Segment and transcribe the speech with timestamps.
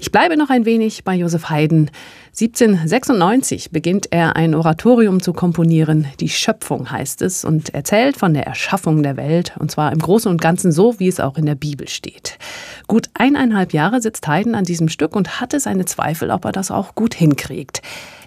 [0.00, 1.90] Ich bleibe noch ein wenig bei Josef Haydn.
[2.28, 6.06] 1796 beginnt er ein Oratorium zu komponieren.
[6.20, 10.30] Die Schöpfung heißt es und erzählt von der Erschaffung der Welt und zwar im Großen
[10.30, 12.38] und Ganzen so, wie es auch in der Bibel steht.
[12.86, 16.70] Gut eineinhalb Jahre sitzt Haydn an diesem Stück und hatte seine Zweifel, ob er das
[16.70, 17.82] auch gut hinkriegt.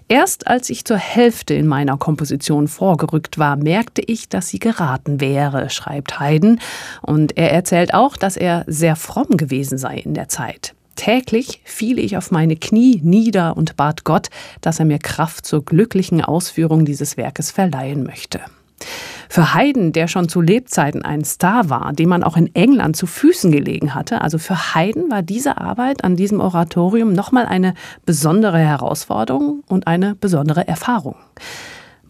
[0.09, 5.21] Erst als ich zur Hälfte in meiner Komposition vorgerückt war, merkte ich, dass sie geraten
[5.21, 6.59] wäre, schreibt Haydn.
[7.01, 10.73] Und er erzählt auch, dass er sehr fromm gewesen sei in der Zeit.
[11.02, 14.30] Täglich fiel ich auf meine Knie nieder und bat Gott,
[14.62, 18.39] dass er mir Kraft zur glücklichen Ausführung dieses Werkes verleihen möchte.
[19.27, 23.07] Für Haydn, der schon zu Lebzeiten ein Star war, dem man auch in England zu
[23.07, 27.73] Füßen gelegen hatte, also für Haydn war diese Arbeit an diesem Oratorium nochmal eine
[28.05, 31.15] besondere Herausforderung und eine besondere Erfahrung.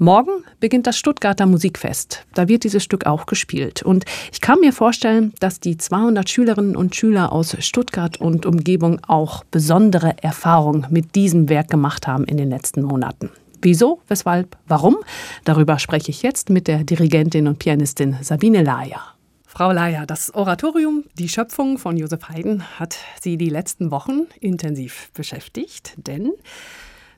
[0.03, 2.25] Morgen beginnt das Stuttgarter Musikfest.
[2.33, 3.83] Da wird dieses Stück auch gespielt.
[3.83, 8.99] Und ich kann mir vorstellen, dass die 200 Schülerinnen und Schüler aus Stuttgart und Umgebung
[9.07, 13.29] auch besondere Erfahrungen mit diesem Werk gemacht haben in den letzten Monaten.
[13.61, 14.97] Wieso, weshalb, warum?
[15.43, 19.03] Darüber spreche ich jetzt mit der Dirigentin und Pianistin Sabine Laia.
[19.45, 25.11] Frau Laia, das Oratorium Die Schöpfung von Josef Haydn hat Sie die letzten Wochen intensiv
[25.13, 26.31] beschäftigt, denn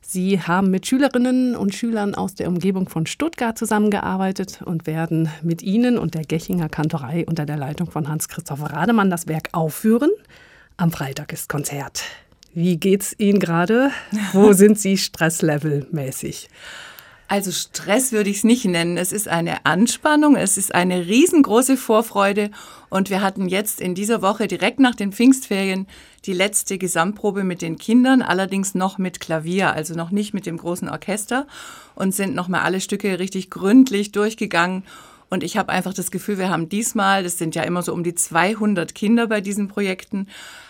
[0.06, 5.62] Sie haben mit Schülerinnen und Schülern aus der Umgebung von Stuttgart zusammengearbeitet und werden mit
[5.62, 10.12] Ihnen und der Gechinger Kantorei unter der Leitung von Hans-Christoph Rademann das Werk aufführen.
[10.76, 12.04] Am Freitag ist Konzert.
[12.54, 13.92] Wie geht's Ihnen gerade?
[14.34, 16.50] Wo sind Sie stresslevelmäßig?
[17.34, 18.96] Also Stress würde ich es nicht nennen.
[18.96, 22.52] Es ist eine Anspannung, es ist eine riesengroße Vorfreude
[22.92, 25.88] und wir hatten jetzt in dieser Woche direkt nach den Pfingstferien
[26.26, 30.58] die letzte Gesamtprobe mit den Kindern, allerdings noch mit Klavier, also noch nicht mit dem
[30.58, 31.48] großen Orchester
[31.96, 34.84] und sind nochmal alle Stücke richtig gründlich durchgegangen.
[35.32, 38.04] Und ich habe einfach das Gefühl, wir haben diesmal, das sind ja immer so um
[38.04, 40.28] die 200 Kinder bei diesen Projekten,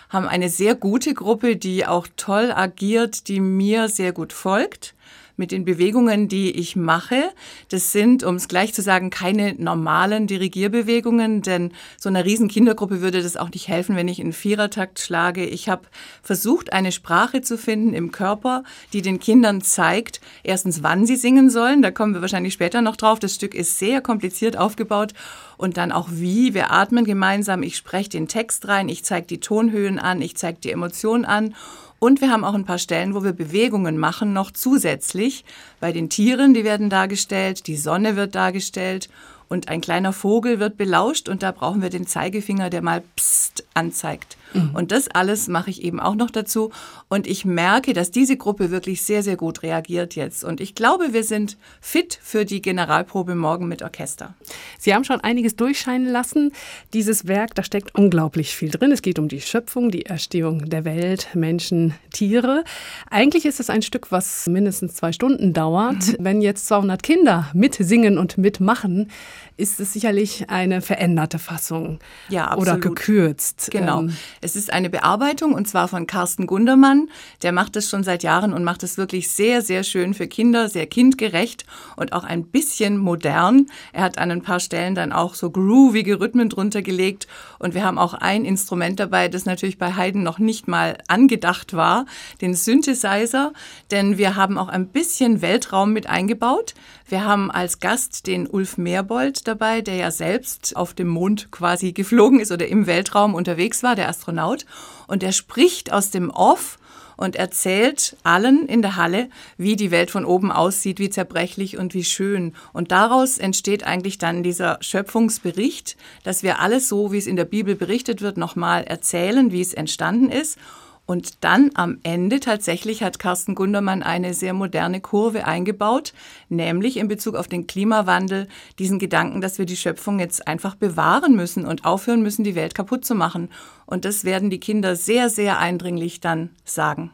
[0.08, 4.94] haben eine sehr gute Gruppe, die auch toll agiert, die mir sehr gut folgt
[5.36, 7.32] mit den Bewegungen, die ich mache.
[7.68, 13.00] Das sind, um es gleich zu sagen, keine normalen Dirigierbewegungen, denn so einer riesen Kindergruppe
[13.00, 15.44] würde das auch nicht helfen, wenn ich in Vierertakt schlage.
[15.44, 15.82] Ich habe
[16.22, 21.50] versucht, eine Sprache zu finden im Körper, die den Kindern zeigt, erstens, wann sie singen
[21.50, 21.82] sollen.
[21.82, 23.18] Da kommen wir wahrscheinlich später noch drauf.
[23.18, 25.14] Das Stück ist sehr kompliziert aufgebaut
[25.56, 26.54] und dann auch wie.
[26.54, 27.62] Wir atmen gemeinsam.
[27.62, 28.88] Ich spreche den Text rein.
[28.88, 30.22] Ich zeige die Tonhöhen an.
[30.22, 31.54] Ich zeige die Emotionen an.
[32.04, 35.42] Und wir haben auch ein paar Stellen, wo wir Bewegungen machen, noch zusätzlich.
[35.80, 39.08] Bei den Tieren, die werden dargestellt, die Sonne wird dargestellt
[39.48, 43.64] und ein kleiner Vogel wird belauscht und da brauchen wir den Zeigefinger, der mal Psst
[43.72, 44.36] anzeigt.
[44.54, 44.70] Mhm.
[44.74, 46.70] Und das alles mache ich eben auch noch dazu.
[47.08, 50.44] Und ich merke, dass diese Gruppe wirklich sehr, sehr gut reagiert jetzt.
[50.44, 54.34] Und ich glaube, wir sind fit für die Generalprobe morgen mit Orchester.
[54.78, 56.52] Sie haben schon einiges durchscheinen lassen.
[56.92, 58.92] Dieses Werk, da steckt unglaublich viel drin.
[58.92, 62.64] Es geht um die Schöpfung, die Erstehung der Welt, Menschen, Tiere.
[63.10, 66.16] Eigentlich ist es ein Stück, was mindestens zwei Stunden dauert.
[66.18, 69.10] Wenn jetzt 200 Kinder mitsingen und mitmachen,
[69.56, 72.68] ist es sicherlich eine veränderte Fassung ja, absolut.
[72.68, 73.68] oder gekürzt.
[73.70, 74.08] Genau.
[74.44, 77.08] Es ist eine Bearbeitung und zwar von Carsten Gundermann.
[77.40, 80.68] Der macht es schon seit Jahren und macht es wirklich sehr, sehr schön für Kinder,
[80.68, 81.64] sehr kindgerecht
[81.96, 83.68] und auch ein bisschen modern.
[83.94, 87.26] Er hat an ein paar Stellen dann auch so groovige Rhythmen drunter gelegt
[87.58, 91.72] und wir haben auch ein Instrument dabei, das natürlich bei Haydn noch nicht mal angedacht
[91.72, 92.04] war,
[92.42, 93.54] den Synthesizer,
[93.90, 96.74] denn wir haben auch ein bisschen Weltraum mit eingebaut.
[97.06, 101.92] Wir haben als Gast den Ulf Meerbold dabei, der ja selbst auf dem Mond quasi
[101.92, 104.64] geflogen ist oder im Weltraum unterwegs war, der Astronaut.
[105.06, 106.78] Und er spricht aus dem Off
[107.18, 109.28] und erzählt allen in der Halle,
[109.58, 112.54] wie die Welt von oben aussieht, wie zerbrechlich und wie schön.
[112.72, 117.44] Und daraus entsteht eigentlich dann dieser Schöpfungsbericht, dass wir alles so, wie es in der
[117.44, 120.58] Bibel berichtet wird, nochmal erzählen, wie es entstanden ist
[121.06, 126.14] und dann am Ende tatsächlich hat Carsten Gundermann eine sehr moderne Kurve eingebaut,
[126.48, 128.48] nämlich in Bezug auf den Klimawandel
[128.78, 132.74] diesen Gedanken, dass wir die Schöpfung jetzt einfach bewahren müssen und aufhören müssen, die Welt
[132.74, 133.50] kaputt zu machen.
[133.84, 137.10] Und das werden die Kinder sehr, sehr eindringlich dann sagen.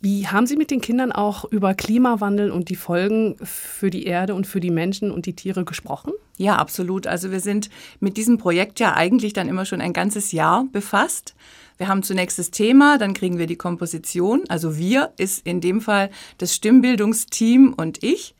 [0.00, 4.34] Wie haben Sie mit den Kindern auch über Klimawandel und die Folgen für die Erde
[4.34, 6.12] und für die Menschen und die Tiere gesprochen?
[6.36, 7.06] Ja, absolut.
[7.06, 7.70] Also wir sind
[8.00, 11.34] mit diesem Projekt ja eigentlich dann immer schon ein ganzes Jahr befasst.
[11.78, 14.44] Wir haben zunächst das Thema, dann kriegen wir die Komposition.
[14.48, 18.34] Also wir ist in dem Fall das Stimmbildungsteam und ich.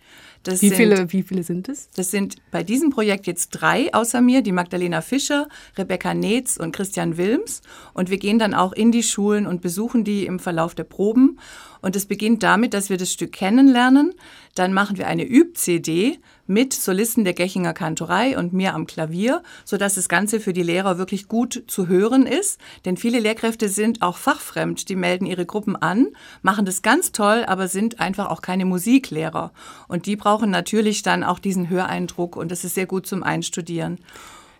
[0.46, 1.90] Das wie, sind, viele, wie viele sind es?
[1.96, 6.72] Das sind bei diesem Projekt jetzt drei außer mir, die Magdalena Fischer, Rebecca Netz und
[6.72, 7.62] Christian Wilms.
[7.94, 11.38] Und wir gehen dann auch in die Schulen und besuchen die im Verlauf der Proben.
[11.86, 14.12] Und es beginnt damit, dass wir das Stück kennenlernen.
[14.56, 16.18] Dann machen wir eine Üb-CD,
[16.48, 20.98] mit Solisten der Gechinger Kantorei und mir am Klavier, sodass das Ganze für die Lehrer
[20.98, 22.60] wirklich gut zu hören ist.
[22.86, 26.08] Denn viele Lehrkräfte sind auch fachfremd, die melden ihre Gruppen an,
[26.42, 29.52] machen das ganz toll, aber sind einfach auch keine Musiklehrer.
[29.86, 34.00] Und die brauchen natürlich dann auch diesen Höreindruck und das ist sehr gut zum Einstudieren.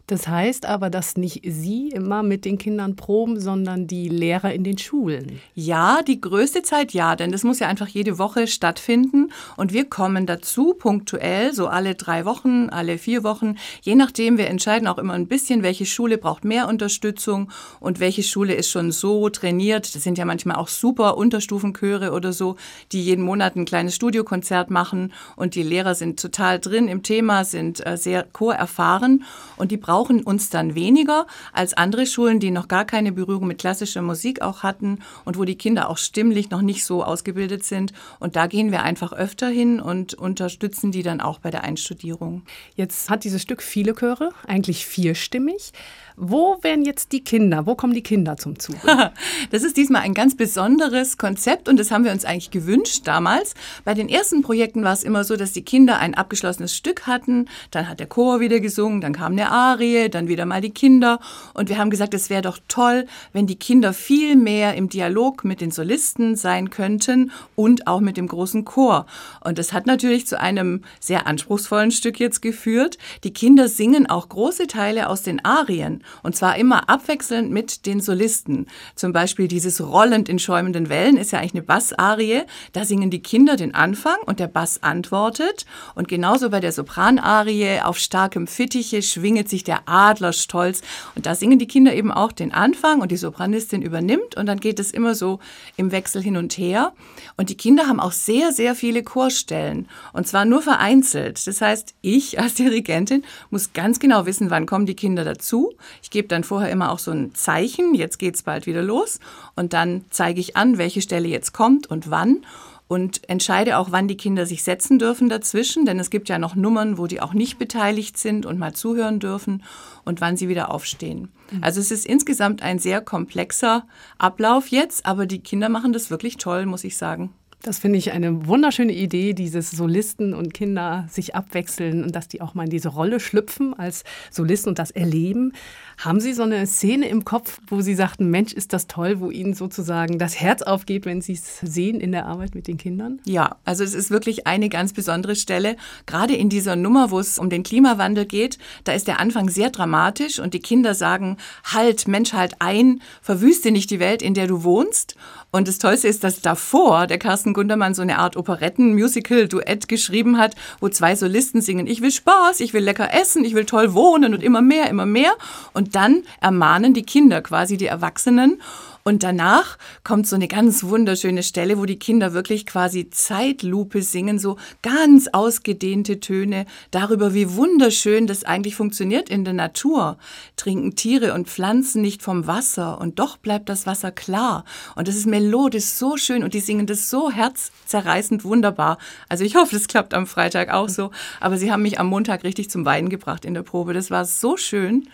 [0.09, 4.63] Das heißt aber, dass nicht Sie immer mit den Kindern proben, sondern die Lehrer in
[4.63, 5.41] den Schulen.
[5.57, 9.33] Ja, die größte Zeit ja, denn das muss ja einfach jede Woche stattfinden.
[9.57, 14.39] Und wir kommen dazu punktuell, so alle drei Wochen, alle vier Wochen, je nachdem.
[14.39, 17.51] Wir entscheiden auch immer ein bisschen, welche Schule braucht mehr Unterstützung
[17.81, 19.93] und welche Schule ist schon so trainiert.
[19.93, 22.55] Das sind ja manchmal auch super Unterstufenchöre oder so,
[22.93, 27.45] die jeden Monat ein kleines Studiokonzert machen und die Lehrer sind total drin im Thema,
[27.45, 29.25] sind äh, sehr chorerfahren
[29.57, 33.47] und die brauchen brauchen uns dann weniger als andere Schulen, die noch gar keine Berührung
[33.47, 37.65] mit klassischer Musik auch hatten und wo die Kinder auch stimmlich noch nicht so ausgebildet
[37.65, 37.95] sind.
[38.19, 42.43] Und da gehen wir einfach öfter hin und unterstützen die dann auch bei der Einstudierung.
[42.75, 45.73] Jetzt hat dieses Stück viele Chöre, eigentlich vierstimmig.
[46.19, 47.67] Wo werden jetzt die Kinder?
[47.67, 48.77] Wo kommen die Kinder zum Zug?
[49.51, 53.55] das ist diesmal ein ganz besonderes Konzept und das haben wir uns eigentlich gewünscht damals.
[53.85, 57.49] Bei den ersten Projekten war es immer so, dass die Kinder ein abgeschlossenes Stück hatten,
[57.71, 59.51] dann hat der Chor wieder gesungen, dann kam eine
[59.87, 61.21] Arie, dann wieder mal die Kinder
[61.55, 65.45] und wir haben gesagt, es wäre doch toll, wenn die Kinder viel mehr im Dialog
[65.45, 69.07] mit den Solisten sein könnten und auch mit dem großen Chor.
[69.45, 72.99] Und das hat natürlich zu einem sehr anspruchsvollen Stück jetzt geführt.
[73.25, 76.03] Die Kinder singen auch große Teile aus den Arien.
[76.23, 78.67] Und zwar immer abwechselnd mit den Solisten.
[78.95, 82.43] Zum Beispiel dieses Rollend in schäumenden Wellen ist ja eigentlich eine Bassarie.
[82.73, 85.67] Da singen die Kinder den Anfang und der Bass antwortet.
[85.95, 90.83] Und genauso bei der Sopranarie auf starkem Fittiche schwinget sich der Adler stolz.
[91.15, 94.37] Und da singen die Kinder eben auch den Anfang und die Sopranistin übernimmt.
[94.37, 95.41] Und dann geht es immer so
[95.77, 96.93] im Wechsel hin und her.
[97.37, 99.89] Und die Kinder haben auch sehr, sehr viele Chorstellen.
[100.13, 101.47] Und zwar nur vereinzelt.
[101.47, 105.73] Das heißt, ich als Dirigentin muss ganz genau wissen, wann kommen die Kinder dazu.
[106.03, 109.21] Ich gebe dann vorher immer auch so ein Zeichen, jetzt geht es bald wieder los.
[109.55, 112.45] Und dann zeige ich an, welche Stelle jetzt kommt und wann
[112.89, 116.55] und entscheide auch, wann die Kinder sich setzen dürfen dazwischen, denn es gibt ja noch
[116.55, 119.65] Nummern, wo die auch nicht beteiligt sind und mal zuhören dürfen
[120.05, 121.33] und wann sie wieder aufstehen.
[121.51, 121.65] Mhm.
[121.65, 123.87] Also es ist insgesamt ein sehr komplexer
[124.19, 127.33] Ablauf jetzt, aber die Kinder machen das wirklich toll, muss ich sagen.
[127.63, 132.41] Das finde ich eine wunderschöne Idee, dieses Solisten und Kinder sich abwechseln und dass die
[132.41, 135.53] auch mal in diese Rolle schlüpfen als Solisten und das erleben.
[135.99, 139.31] Haben Sie so eine Szene im Kopf, wo Sie sagten, Mensch, ist das toll, wo
[139.31, 143.21] Ihnen sozusagen das Herz aufgeht, wenn Sie es sehen in der Arbeit mit den Kindern?
[143.25, 145.77] Ja, also es ist wirklich eine ganz besondere Stelle.
[146.05, 149.71] Gerade in dieser Nummer, wo es um den Klimawandel geht, da ist der Anfang sehr
[149.71, 154.47] dramatisch und die Kinder sagen, halt, Mensch, halt ein, verwüste nicht die Welt, in der
[154.47, 155.17] du wohnst.
[155.51, 160.55] Und das Tollste ist, dass davor der Carsten Gundermann so eine Art Operetten-Musical-Duett geschrieben hat,
[160.81, 164.35] wo zwei Solisten singen, ich will Spaß, ich will lecker essen, ich will toll wohnen
[164.35, 165.33] und immer mehr, immer mehr.
[165.73, 168.61] Und dann ermahnen die Kinder quasi die Erwachsenen.
[169.07, 174.41] Und danach kommt so eine ganz wunderschöne Stelle, wo die Kinder wirklich quasi Zeitlupe singen,
[174.41, 180.19] so ganz ausgedehnte Töne darüber, wie wunderschön das eigentlich funktioniert in der Natur.
[180.57, 184.65] Trinken Tiere und Pflanzen nicht vom Wasser und doch bleibt das Wasser klar.
[184.97, 188.99] Und das ist melodisch so schön und die singen das so herzzerreißend wunderbar.
[189.29, 191.13] Also ich hoffe, das klappt am Freitag auch so.
[191.39, 193.95] Aber sie haben mich am Montag richtig zum Weinen gebracht in der Probe.
[193.95, 195.09] Das war so schön.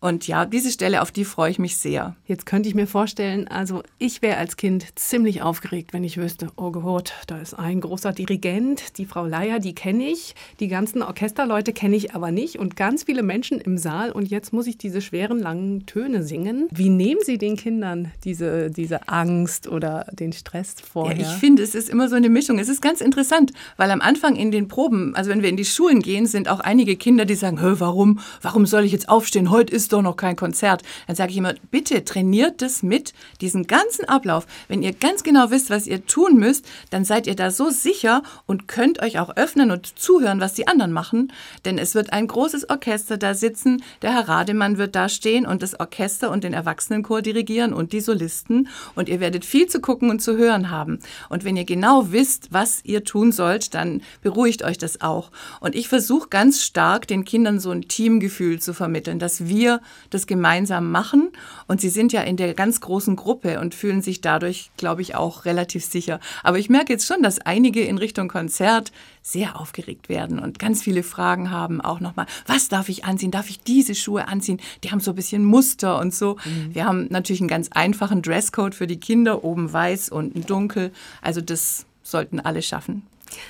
[0.00, 2.16] Und ja, diese Stelle, auf die freue ich mich sehr.
[2.24, 6.48] Jetzt könnte ich mir vorstellen, also ich wäre als Kind ziemlich aufgeregt, wenn ich wüsste,
[6.56, 11.02] oh Gott, da ist ein großer Dirigent, die Frau Leier, die kenne ich, die ganzen
[11.02, 14.78] Orchesterleute kenne ich aber nicht und ganz viele Menschen im Saal und jetzt muss ich
[14.78, 16.68] diese schweren, langen Töne singen.
[16.70, 21.18] Wie nehmen Sie den Kindern diese, diese Angst oder den Stress vorher?
[21.18, 22.58] Ja, ich finde, es ist immer so eine Mischung.
[22.58, 25.66] Es ist ganz interessant, weil am Anfang in den Proben, also wenn wir in die
[25.66, 29.50] Schulen gehen, sind auch einige Kinder, die sagen, warum, warum soll ich jetzt aufstehen?
[29.50, 30.82] Heute ist doch noch kein Konzert.
[31.06, 34.46] Dann sage ich immer, bitte trainiert das mit, diesen ganzen Ablauf.
[34.68, 38.22] Wenn ihr ganz genau wisst, was ihr tun müsst, dann seid ihr da so sicher
[38.46, 41.32] und könnt euch auch öffnen und zuhören, was die anderen machen.
[41.64, 45.62] Denn es wird ein großes Orchester da sitzen, der Herr Rademann wird da stehen und
[45.62, 48.68] das Orchester und den Erwachsenenchor dirigieren und die Solisten.
[48.94, 50.98] Und ihr werdet viel zu gucken und zu hören haben.
[51.28, 55.30] Und wenn ihr genau wisst, was ihr tun sollt, dann beruhigt euch das auch.
[55.60, 59.79] Und ich versuche ganz stark den Kindern so ein Teamgefühl zu vermitteln, dass wir
[60.10, 61.30] das gemeinsam machen.
[61.66, 65.14] Und sie sind ja in der ganz großen Gruppe und fühlen sich dadurch, glaube ich,
[65.14, 66.20] auch relativ sicher.
[66.42, 70.82] Aber ich merke jetzt schon, dass einige in Richtung Konzert sehr aufgeregt werden und ganz
[70.82, 71.80] viele Fragen haben.
[71.80, 73.30] Auch nochmal, was darf ich anziehen?
[73.30, 74.60] Darf ich diese Schuhe anziehen?
[74.82, 76.36] Die haben so ein bisschen Muster und so.
[76.44, 76.74] Mhm.
[76.74, 80.92] Wir haben natürlich einen ganz einfachen Dresscode für die Kinder, oben weiß, unten dunkel.
[81.22, 83.02] Also das sollten alle schaffen.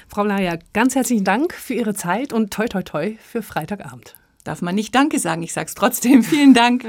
[0.09, 4.20] Frau Laia, ganz herzlichen Dank für Ihre Zeit und toi toi toi für Freitagabend.
[4.45, 6.23] Darf man nicht Danke sagen, ich sage es trotzdem.
[6.25, 6.87] Vielen Dank.